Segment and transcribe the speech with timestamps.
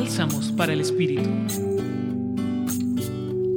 [0.00, 1.28] Bálsamos para el Espíritu.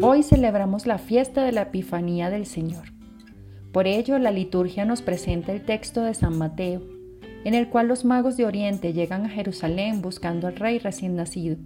[0.01, 2.85] Hoy celebramos la fiesta de la Epifanía del Señor.
[3.71, 6.81] Por ello, la liturgia nos presenta el texto de San Mateo,
[7.45, 11.57] en el cual los magos de Oriente llegan a Jerusalén buscando al rey recién nacido.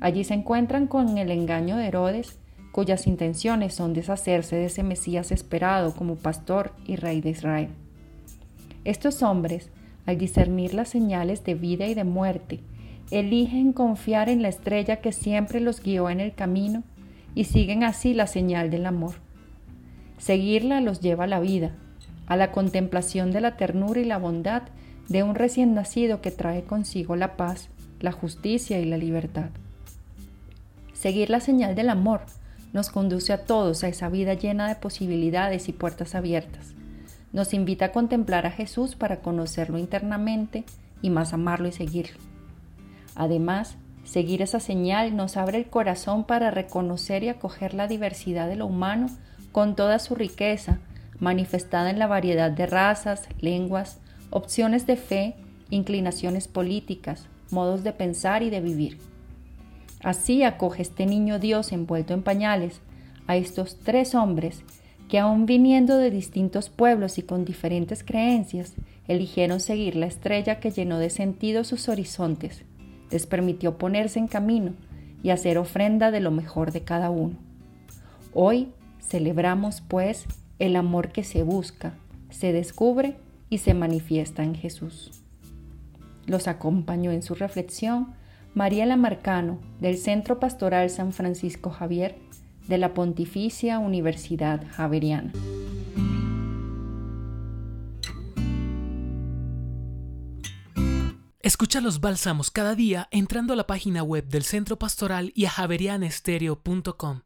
[0.00, 2.38] Allí se encuentran con el engaño de Herodes,
[2.72, 7.70] cuyas intenciones son deshacerse de ese Mesías esperado como pastor y rey de Israel.
[8.84, 9.70] Estos hombres,
[10.04, 12.60] al discernir las señales de vida y de muerte,
[13.10, 16.82] eligen confiar en la estrella que siempre los guió en el camino
[17.34, 19.14] y siguen así la señal del amor.
[20.18, 21.72] Seguirla los lleva a la vida,
[22.26, 24.62] a la contemplación de la ternura y la bondad
[25.08, 27.68] de un recién nacido que trae consigo la paz,
[28.00, 29.50] la justicia y la libertad.
[30.94, 32.22] Seguir la señal del amor
[32.72, 36.76] nos conduce a todos a esa vida llena de posibilidades y puertas abiertas
[37.36, 40.64] nos invita a contemplar a Jesús para conocerlo internamente
[41.02, 42.35] y más amarlo y seguirlo.
[43.16, 48.56] Además, seguir esa señal nos abre el corazón para reconocer y acoger la diversidad de
[48.56, 49.08] lo humano
[49.52, 50.78] con toda su riqueza,
[51.18, 53.98] manifestada en la variedad de razas, lenguas,
[54.30, 55.34] opciones de fe,
[55.70, 58.98] inclinaciones políticas, modos de pensar y de vivir.
[60.02, 62.80] Así acoge este niño Dios envuelto en pañales
[63.26, 64.62] a estos tres hombres
[65.08, 68.74] que aun viniendo de distintos pueblos y con diferentes creencias,
[69.08, 72.64] eligieron seguir la estrella que llenó de sentido sus horizontes,
[73.16, 74.74] les permitió ponerse en camino
[75.22, 77.36] y hacer ofrenda de lo mejor de cada uno.
[78.34, 78.68] Hoy
[79.00, 80.26] celebramos, pues,
[80.58, 81.94] el amor que se busca,
[82.28, 83.16] se descubre
[83.48, 85.12] y se manifiesta en Jesús.
[86.26, 88.08] Los acompañó en su reflexión
[88.52, 92.16] María Lamarcano del Centro Pastoral San Francisco Javier
[92.68, 95.32] de la Pontificia Universidad Javeriana.
[101.46, 105.50] Escucha los bálsamos cada día entrando a la página web del Centro Pastoral y a
[105.50, 107.20] javerianestereo.com.